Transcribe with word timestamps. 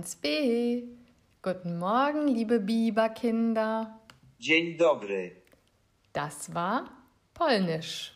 Liebe 0.00 0.06
1b. 0.06 0.82
Guten 1.42 1.78
Morgen, 1.78 2.28
liebe 2.28 2.58
Biberkinder. 2.58 3.98
Dzień 4.38 4.76
dobry. 4.78 5.32
Das 6.12 6.54
war 6.54 6.90
Polnisch. 7.34 8.12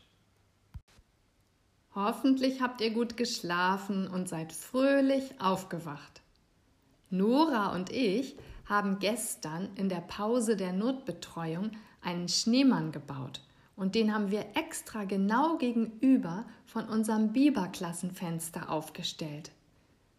Hoffentlich 1.95 2.63
habt 2.63 2.81
ihr 2.81 2.91
gut 2.91 3.17
geschlafen 3.17 4.09
und 4.09 4.29
seid 4.29 4.53
fröhlich 4.53 5.41
aufgewacht. 5.41 6.23
Nora 7.11 7.75
und 7.75 7.91
ich 7.91 8.37
haben 8.67 8.99
gestern 8.99 9.69
in 9.77 9.89
der 9.89 10.01
Pause 10.01 10.57
der 10.57 10.73
Notbetreuung 10.73 11.73
einen 12.01 12.29
Schneemann 12.29 12.93
gebaut 12.93 13.43
und 13.77 13.95
den 13.95 14.15
haben 14.15 14.31
wir 14.31 14.47
extra 14.55 15.05
genau 15.05 15.59
gegenüber 15.59 16.47
von 16.65 16.89
unserem 16.89 17.33
Biberklassenfenster 17.33 18.71
aufgestellt. 18.71 19.51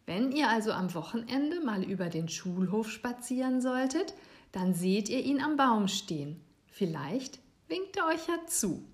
Wenn 0.06 0.32
ihr 0.32 0.50
also 0.50 0.72
am 0.72 0.94
Wochenende 0.94 1.62
mal 1.62 1.84
über 1.84 2.10
den 2.10 2.30
Schulhof 2.30 2.92
spazieren 2.92 3.60
solltet, 3.60 4.14
dann 4.52 4.76
seht 4.76 5.10
ihr 5.10 5.24
ihn 5.24 5.42
am 5.42 5.58
Baum 5.58 5.88
stehen. 5.88 6.40
Vielleicht 6.68 7.40
winkt 7.68 7.98
er 7.98 8.08
euch 8.08 8.28
ja 8.28 8.46
zu. 8.46 8.88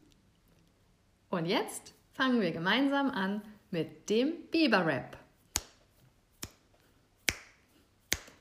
Und 1.30 1.46
jetzt 1.48 1.94
fangen 2.14 2.40
wir 2.40 2.52
gemeinsam 2.52 3.10
an 3.10 3.42
mit 3.72 4.10
dem 4.10 4.32
Biberrap. 4.52 5.18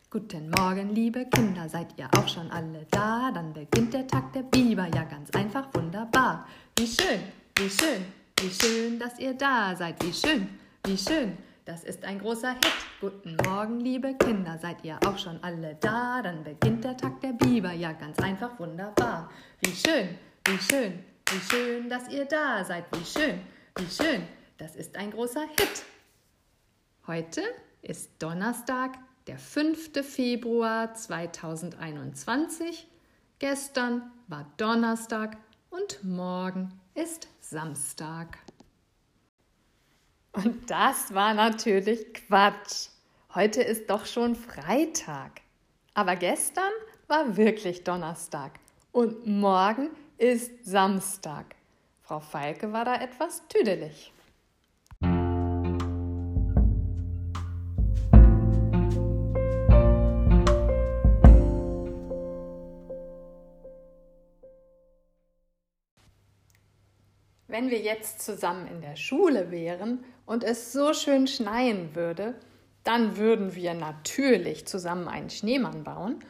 Guten 0.08 0.50
Morgen, 0.50 0.94
liebe 0.94 1.26
Kinder, 1.26 1.68
seid 1.68 1.96
ihr 1.96 2.08
auch 2.16 2.28
schon 2.28 2.50
alle 2.50 2.86
da? 2.90 3.30
Dann 3.32 3.52
beginnt 3.52 3.94
der 3.94 4.06
Tag 4.06 4.32
der 4.32 4.42
Biber, 4.42 4.88
ja 4.94 5.04
ganz 5.04 5.30
einfach 5.30 5.72
wunderbar. 5.74 6.46
Wie 6.76 6.86
schön, 6.86 7.20
wie 7.56 7.70
schön, 7.70 8.04
wie 8.40 8.50
schön, 8.50 8.98
dass 8.98 9.18
ihr 9.18 9.34
da 9.34 9.74
seid. 9.74 10.04
Wie 10.04 10.12
schön, 10.12 10.48
wie 10.84 10.98
schön, 10.98 11.36
das 11.70 11.84
ist 11.84 12.04
ein 12.04 12.18
großer 12.18 12.50
Hit. 12.54 12.72
Guten 13.00 13.36
Morgen, 13.44 13.78
liebe 13.78 14.14
Kinder, 14.14 14.58
seid 14.60 14.82
ihr 14.82 14.98
auch 15.06 15.16
schon 15.16 15.40
alle 15.44 15.76
da? 15.76 16.20
Dann 16.20 16.42
beginnt 16.42 16.82
der 16.82 16.96
Tag 16.96 17.20
der 17.20 17.32
Biber, 17.32 17.70
ja 17.70 17.92
ganz 17.92 18.18
einfach 18.18 18.58
wunderbar. 18.58 19.30
Wie 19.60 19.72
schön, 19.72 20.18
wie 20.46 20.58
schön, 20.58 21.04
wie 21.30 21.38
schön, 21.38 21.88
dass 21.88 22.08
ihr 22.08 22.24
da 22.24 22.64
seid. 22.64 22.86
Wie 22.90 23.04
schön, 23.04 23.40
wie 23.76 23.86
schön, 23.86 24.26
das 24.58 24.74
ist 24.74 24.96
ein 24.96 25.12
großer 25.12 25.42
Hit. 25.42 25.84
Heute 27.06 27.42
ist 27.82 28.20
Donnerstag, 28.20 28.98
der 29.28 29.38
5. 29.38 30.04
Februar 30.04 30.92
2021. 30.92 32.88
Gestern 33.38 34.10
war 34.26 34.44
Donnerstag 34.56 35.36
und 35.70 36.02
morgen 36.02 36.72
ist 36.94 37.28
Samstag. 37.38 38.38
Und 40.32 40.70
das 40.70 41.12
war 41.12 41.34
natürlich 41.34 42.14
Quatsch. 42.14 42.88
Heute 43.34 43.62
ist 43.62 43.90
doch 43.90 44.06
schon 44.06 44.36
Freitag. 44.36 45.40
Aber 45.94 46.16
gestern 46.16 46.70
war 47.08 47.36
wirklich 47.36 47.82
Donnerstag 47.84 48.52
und 48.92 49.26
morgen 49.26 49.90
ist 50.18 50.64
Samstag. 50.64 51.56
Frau 52.02 52.20
Falke 52.20 52.72
war 52.72 52.84
da 52.84 52.96
etwas 52.96 53.46
tüdelig. 53.48 54.12
Wenn 67.50 67.68
wir 67.68 67.80
jetzt 67.80 68.22
zusammen 68.22 68.68
in 68.68 68.80
der 68.80 68.94
Schule 68.94 69.50
wären 69.50 70.04
und 70.24 70.44
es 70.44 70.72
so 70.72 70.94
schön 70.94 71.26
schneien 71.26 71.96
würde, 71.96 72.36
dann 72.84 73.16
würden 73.16 73.56
wir 73.56 73.74
natürlich 73.74 74.68
zusammen 74.68 75.08
einen 75.08 75.30
Schneemann 75.30 75.82
bauen 75.82 76.20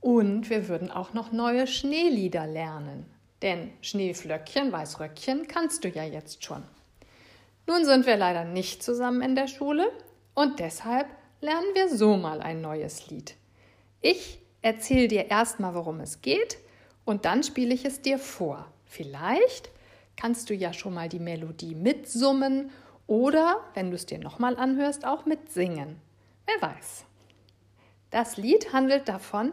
und 0.00 0.50
wir 0.50 0.66
würden 0.66 0.90
auch 0.90 1.14
noch 1.14 1.30
neue 1.30 1.68
Schneelieder 1.68 2.48
lernen. 2.48 3.06
Denn 3.40 3.70
Schneeflöckchen, 3.82 4.72
Weißröckchen 4.72 5.46
kannst 5.46 5.84
du 5.84 5.88
ja 5.88 6.02
jetzt 6.02 6.44
schon. 6.44 6.64
Nun 7.68 7.84
sind 7.84 8.04
wir 8.04 8.16
leider 8.16 8.44
nicht 8.44 8.82
zusammen 8.82 9.22
in 9.22 9.36
der 9.36 9.46
Schule 9.46 9.86
und 10.34 10.58
deshalb 10.58 11.06
lernen 11.40 11.68
wir 11.74 11.88
so 11.88 12.16
mal 12.16 12.42
ein 12.42 12.60
neues 12.60 13.10
Lied. 13.10 13.36
Ich 14.00 14.40
erzähle 14.60 15.06
dir 15.06 15.30
erstmal, 15.30 15.76
worum 15.76 16.00
es 16.00 16.20
geht 16.20 16.58
und 17.04 17.26
dann 17.26 17.44
spiele 17.44 17.72
ich 17.72 17.84
es 17.84 18.02
dir 18.02 18.18
vor. 18.18 18.66
Vielleicht 18.86 19.70
kannst 20.16 20.50
du 20.50 20.54
ja 20.54 20.72
schon 20.72 20.94
mal 20.94 21.08
die 21.08 21.18
Melodie 21.18 21.74
mitsummen 21.74 22.70
oder, 23.06 23.60
wenn 23.74 23.90
du 23.90 23.96
es 23.96 24.06
dir 24.06 24.18
nochmal 24.18 24.56
anhörst, 24.56 25.04
auch 25.04 25.26
mitsingen. 25.26 26.00
Wer 26.46 26.68
weiß. 26.68 27.04
Das 28.10 28.36
Lied 28.36 28.72
handelt 28.72 29.08
davon, 29.08 29.52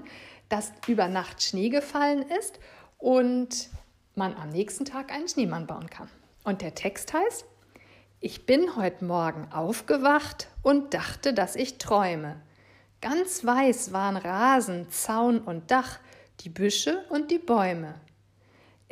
dass 0.49 0.71
über 0.87 1.07
Nacht 1.07 1.41
Schnee 1.41 1.69
gefallen 1.69 2.23
ist 2.39 2.59
und 2.97 3.69
man 4.15 4.35
am 4.35 4.49
nächsten 4.49 4.85
Tag 4.85 5.11
einen 5.11 5.27
Schneemann 5.27 5.67
bauen 5.67 5.89
kann. 5.89 6.09
Und 6.43 6.61
der 6.61 6.75
Text 6.75 7.13
heißt, 7.13 7.45
ich 8.19 8.45
bin 8.45 8.75
heute 8.75 9.05
Morgen 9.05 9.51
aufgewacht 9.51 10.47
und 10.61 10.93
dachte, 10.93 11.33
dass 11.33 11.55
ich 11.55 11.77
träume. 11.77 12.39
Ganz 13.01 13.43
weiß 13.43 13.93
waren 13.93 14.17
Rasen, 14.17 14.89
Zaun 14.91 15.39
und 15.39 15.71
Dach, 15.71 15.99
die 16.41 16.49
Büsche 16.49 17.03
und 17.09 17.31
die 17.31 17.39
Bäume. 17.39 17.95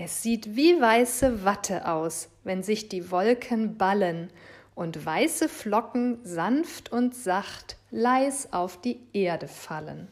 Es 0.02 0.24
sieht 0.24 0.56
wie 0.56 0.80
weiße 0.80 1.44
Watte 1.44 1.86
aus, 1.86 2.30
wenn 2.46 2.64
sich 2.64 2.88
die 2.88 3.12
Wolken 3.12 3.78
ballen 3.78 4.32
und 4.74 5.06
weiße 5.06 5.50
Flocken 5.50 6.20
sanft 6.24 6.90
und 6.90 7.14
sacht 7.14 7.76
leis 7.92 8.54
auf 8.54 8.80
die 8.80 9.02
Erde 9.12 9.50
fallen. 9.50 10.08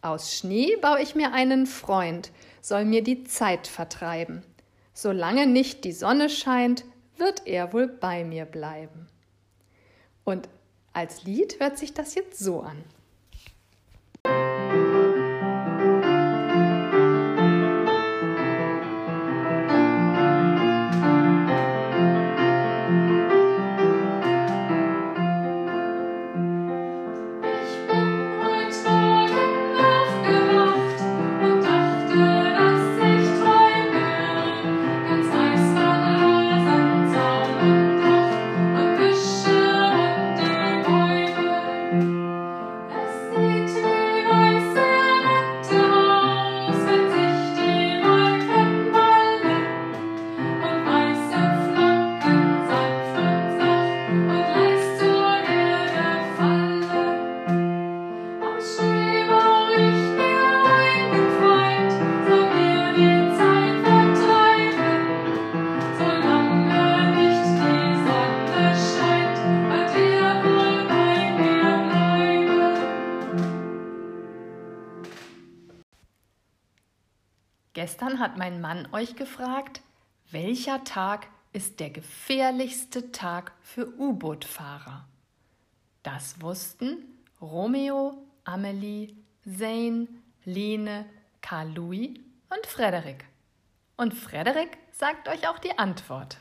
Aus 0.00 0.32
Schnee 0.32 0.76
baue 0.80 1.02
ich 1.02 1.16
mir 1.16 1.32
einen 1.32 1.66
Freund, 1.66 2.30
soll 2.60 2.84
mir 2.84 3.02
die 3.02 3.24
Zeit 3.24 3.66
vertreiben. 3.66 4.44
Solange 4.94 5.48
nicht 5.48 5.82
die 5.82 5.92
Sonne 5.92 6.28
scheint, 6.30 6.84
wird 7.16 7.48
er 7.48 7.72
wohl 7.72 7.88
bei 7.88 8.22
mir 8.22 8.44
bleiben. 8.44 9.08
Und 10.22 10.48
als 10.92 11.24
Lied 11.24 11.58
hört 11.58 11.78
sich 11.78 11.94
das 11.94 12.14
jetzt 12.14 12.38
so 12.38 12.60
an. 12.60 12.84
Gestern 77.72 78.18
hat 78.18 78.36
mein 78.36 78.60
Mann 78.60 78.88
euch 78.90 79.14
gefragt, 79.14 79.80
welcher 80.32 80.82
Tag 80.82 81.28
ist 81.52 81.78
der 81.78 81.90
gefährlichste 81.90 83.12
Tag 83.12 83.52
für 83.62 83.96
U-Boot-Fahrer? 83.96 85.06
Das 86.02 86.42
wussten 86.42 87.04
Romeo, 87.40 88.26
Amelie, 88.42 89.14
Zane, 89.44 90.08
Lene, 90.44 91.06
Karl 91.42 91.70
Louis 91.72 92.18
und 92.48 92.66
Frederik. 92.66 93.24
Und 93.96 94.14
Frederik 94.14 94.76
sagt 94.90 95.28
euch 95.28 95.48
auch 95.48 95.60
die 95.60 95.78
Antwort. 95.78 96.38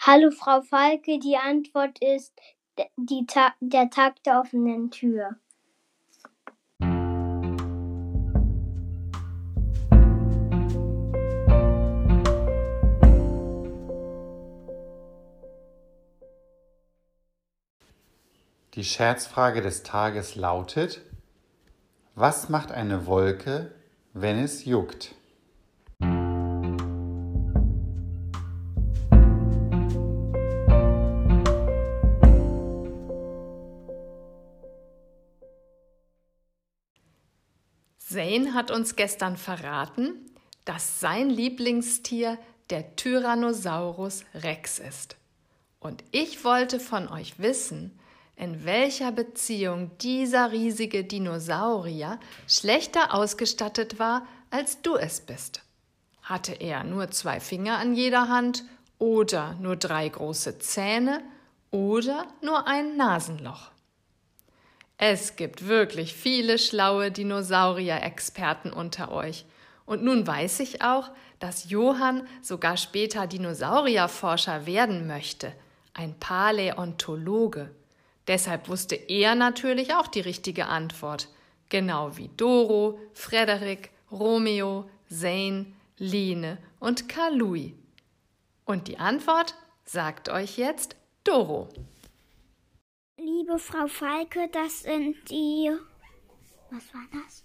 Hallo 0.00 0.30
Frau 0.30 0.62
Falke, 0.62 1.18
die 1.18 1.36
Antwort 1.36 1.98
ist 2.02 2.32
Ta 3.26 3.54
der 3.60 3.90
Tag 3.90 4.22
der 4.22 4.40
offenen 4.40 4.90
Tür. 4.90 5.36
Die 18.74 18.82
Scherzfrage 18.82 19.62
des 19.62 19.84
Tages 19.84 20.34
lautet, 20.34 21.00
was 22.16 22.48
macht 22.48 22.72
eine 22.72 23.06
Wolke, 23.06 23.72
wenn 24.14 24.36
es 24.36 24.64
juckt? 24.64 25.14
Zane 37.98 38.54
hat 38.54 38.72
uns 38.72 38.96
gestern 38.96 39.36
verraten, 39.36 40.16
dass 40.64 40.98
sein 40.98 41.30
Lieblingstier 41.30 42.38
der 42.70 42.96
Tyrannosaurus 42.96 44.24
Rex 44.34 44.80
ist. 44.80 45.14
Und 45.78 46.02
ich 46.10 46.42
wollte 46.42 46.80
von 46.80 47.06
euch 47.06 47.38
wissen, 47.38 48.00
in 48.36 48.64
welcher 48.64 49.12
Beziehung 49.12 49.90
dieser 49.98 50.52
riesige 50.52 51.04
Dinosaurier 51.04 52.18
schlechter 52.48 53.14
ausgestattet 53.14 53.98
war, 53.98 54.26
als 54.50 54.82
du 54.82 54.96
es 54.96 55.20
bist. 55.20 55.62
Hatte 56.22 56.52
er 56.52 56.84
nur 56.84 57.10
zwei 57.10 57.38
Finger 57.40 57.78
an 57.78 57.94
jeder 57.94 58.28
Hand 58.28 58.64
oder 58.98 59.54
nur 59.60 59.76
drei 59.76 60.08
große 60.08 60.58
Zähne 60.58 61.22
oder 61.70 62.26
nur 62.40 62.66
ein 62.66 62.96
Nasenloch? 62.96 63.70
Es 64.96 65.36
gibt 65.36 65.66
wirklich 65.66 66.14
viele 66.14 66.58
schlaue 66.58 67.10
Dinosaurier-Experten 67.10 68.72
unter 68.72 69.10
euch. 69.12 69.44
Und 69.86 70.02
nun 70.02 70.26
weiß 70.26 70.60
ich 70.60 70.82
auch, 70.82 71.10
dass 71.40 71.68
Johann 71.68 72.26
sogar 72.40 72.76
später 72.76 73.26
Dinosaurierforscher 73.26 74.66
werden 74.66 75.06
möchte, 75.06 75.52
ein 75.92 76.18
Paläontologe. 76.18 77.70
Deshalb 78.26 78.68
wusste 78.68 78.94
er 78.94 79.34
natürlich 79.34 79.94
auch 79.94 80.06
die 80.06 80.20
richtige 80.20 80.66
Antwort, 80.66 81.28
genau 81.68 82.16
wie 82.16 82.30
Doro, 82.36 82.98
Frederik, 83.12 83.90
Romeo, 84.10 84.88
Zane, 85.08 85.66
Line 85.98 86.58
und 86.80 87.08
Karl-Louis. 87.08 87.72
Und 88.64 88.88
die 88.88 88.98
Antwort 88.98 89.54
sagt 89.84 90.28
euch 90.28 90.56
jetzt 90.56 90.96
Doro. 91.24 91.68
Liebe 93.18 93.58
Frau 93.58 93.86
Falke, 93.86 94.48
das 94.52 94.80
sind 94.80 95.16
die. 95.30 95.70
Was 96.70 96.94
war 96.94 97.06
das? 97.12 97.44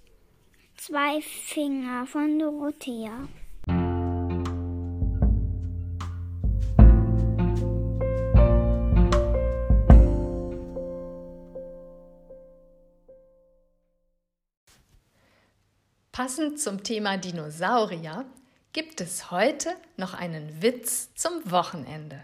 Zwei 0.78 1.22
Finger 1.22 2.06
von 2.08 2.40
Dorothea. 2.40 3.28
Passend 16.20 16.60
zum 16.60 16.84
Thema 16.84 17.16
Dinosaurier 17.16 18.26
gibt 18.74 19.00
es 19.00 19.32
heute 19.32 19.74
noch 19.96 20.14
einen 20.14 20.62
Witz 20.62 21.16
zum 21.16 21.50
Wochenende. 21.50 22.22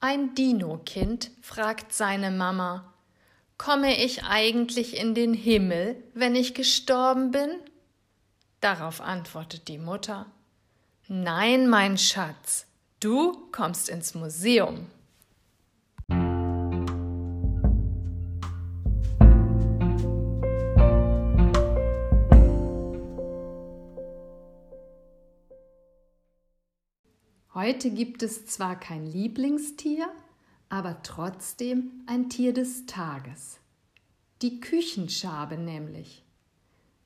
Ein 0.00 0.34
Dino-Kind 0.34 1.30
fragt 1.42 1.92
seine 1.92 2.30
Mama, 2.30 2.94
Komme 3.58 4.02
ich 4.02 4.24
eigentlich 4.24 4.96
in 4.96 5.14
den 5.14 5.34
Himmel, 5.34 6.02
wenn 6.14 6.34
ich 6.34 6.54
gestorben 6.54 7.32
bin? 7.32 7.50
Darauf 8.62 9.02
antwortet 9.02 9.68
die 9.68 9.76
Mutter, 9.76 10.24
Nein, 11.06 11.68
mein 11.68 11.98
Schatz, 11.98 12.64
du 12.98 13.50
kommst 13.52 13.90
ins 13.90 14.14
Museum. 14.14 14.86
Heute 27.60 27.90
gibt 27.90 28.22
es 28.22 28.46
zwar 28.46 28.78
kein 28.78 29.04
Lieblingstier, 29.04 30.08
aber 30.68 31.02
trotzdem 31.02 31.90
ein 32.06 32.30
Tier 32.30 32.52
des 32.54 32.86
Tages. 32.86 33.58
Die 34.42 34.60
Küchenschabe 34.60 35.58
nämlich. 35.58 36.22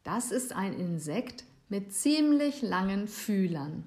Das 0.04 0.30
ist 0.30 0.52
ein 0.52 0.74
Insekt 0.74 1.44
mit 1.70 1.94
ziemlich 1.94 2.60
langen 2.60 3.08
Fühlern. 3.08 3.86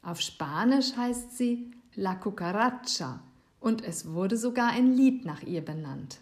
Auf 0.00 0.22
Spanisch 0.22 0.96
heißt 0.96 1.36
sie 1.36 1.70
La 1.94 2.14
Cucaracha 2.14 3.22
und 3.60 3.84
es 3.84 4.14
wurde 4.14 4.38
sogar 4.38 4.70
ein 4.70 4.94
Lied 4.94 5.26
nach 5.26 5.42
ihr 5.42 5.62
benannt. 5.62 6.20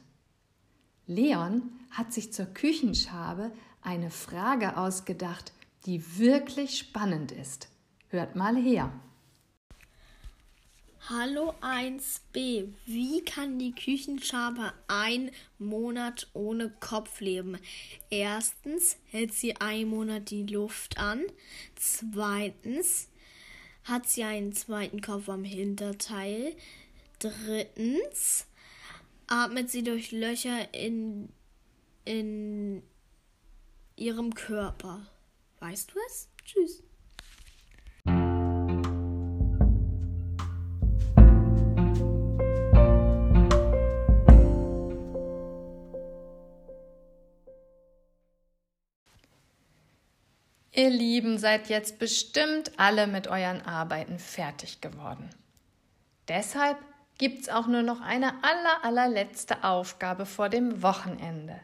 Leon 1.06 1.62
hat 1.92 2.12
sich 2.12 2.32
zur 2.32 2.46
Küchenschabe 2.46 3.52
eine 3.82 4.10
Frage 4.10 4.76
ausgedacht, 4.76 5.52
die 5.86 6.18
wirklich 6.18 6.76
spannend 6.76 7.30
ist. 7.30 7.68
Hört 8.08 8.34
mal 8.34 8.56
her. 8.56 8.92
Hallo 11.08 11.54
1b. 11.62 12.68
Wie 12.84 13.24
kann 13.24 13.58
die 13.58 13.74
Küchenschabe 13.74 14.74
einen 14.86 15.30
Monat 15.58 16.28
ohne 16.34 16.70
Kopf 16.78 17.20
leben? 17.20 17.58
Erstens 18.10 18.98
hält 19.06 19.32
sie 19.32 19.56
einen 19.56 19.88
Monat 19.88 20.30
die 20.30 20.44
Luft 20.44 20.98
an. 20.98 21.24
Zweitens 21.74 23.08
hat 23.84 24.08
sie 24.08 24.24
einen 24.24 24.52
zweiten 24.52 25.00
Kopf 25.00 25.30
am 25.30 25.42
Hinterteil. 25.42 26.54
Drittens 27.18 28.46
atmet 29.26 29.70
sie 29.70 29.82
durch 29.82 30.12
Löcher 30.12 30.72
in, 30.74 31.30
in 32.04 32.82
ihrem 33.96 34.34
Körper. 34.34 35.06
Weißt 35.60 35.92
du 35.92 35.98
es? 36.06 36.28
Tschüss. 36.44 36.82
Ihr 50.80 50.88
Lieben 50.88 51.36
seid 51.36 51.68
jetzt 51.68 51.98
bestimmt 51.98 52.72
alle 52.78 53.06
mit 53.06 53.28
euren 53.28 53.60
Arbeiten 53.60 54.18
fertig 54.18 54.80
geworden. 54.80 55.28
Deshalb 56.26 56.78
gibt's 57.18 57.50
auch 57.50 57.66
nur 57.66 57.82
noch 57.82 58.00
eine 58.00 58.42
aller, 58.42 58.82
allerletzte 58.82 59.62
Aufgabe 59.62 60.24
vor 60.24 60.48
dem 60.48 60.82
Wochenende. 60.82 61.60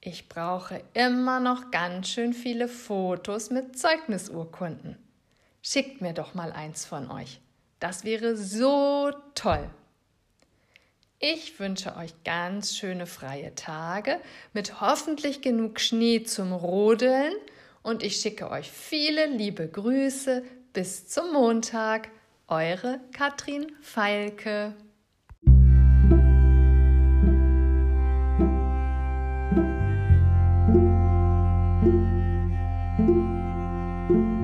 Ich 0.00 0.30
brauche 0.30 0.82
immer 0.94 1.40
noch 1.40 1.70
ganz 1.70 2.08
schön 2.08 2.32
viele 2.32 2.68
Fotos 2.68 3.50
mit 3.50 3.78
Zeugnisurkunden. 3.78 4.96
Schickt 5.60 6.00
mir 6.00 6.14
doch 6.14 6.32
mal 6.32 6.50
eins 6.50 6.86
von 6.86 7.10
euch. 7.10 7.42
Das 7.80 8.04
wäre 8.04 8.34
so 8.34 9.12
toll. 9.34 9.68
Ich 11.18 11.60
wünsche 11.60 11.94
euch 11.96 12.14
ganz 12.24 12.74
schöne 12.74 13.04
freie 13.04 13.54
Tage 13.54 14.18
mit 14.54 14.80
hoffentlich 14.80 15.42
genug 15.42 15.80
Schnee 15.80 16.22
zum 16.22 16.54
Rodeln 16.54 17.34
und 17.82 18.02
ich 18.02 18.16
schicke 18.16 18.50
euch 18.50 18.70
viele 18.70 19.26
liebe 19.26 19.68
Grüße. 19.68 20.42
Bis 20.72 21.08
zum 21.08 21.32
Montag, 21.32 22.10
eure 22.46 23.00
Katrin 23.12 23.72
Feilke. 23.80 24.74
Musik 34.08 34.37